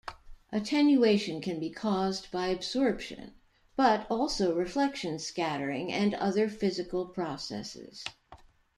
Attenuation 0.51 1.41
can 1.41 1.59
be 1.59 1.69
caused 1.69 2.31
by 2.31 2.47
absorption, 2.47 3.33
but 3.75 4.07
also 4.09 4.55
reflection, 4.55 5.19
scattering, 5.19 5.91
and 5.93 6.15
other 6.15 6.49
physical 6.49 7.05
processes. 7.09 8.03